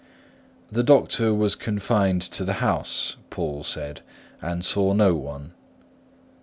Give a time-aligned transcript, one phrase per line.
[0.71, 4.01] "The doctor was confined to the house," Poole said,
[4.41, 5.53] "and saw no one."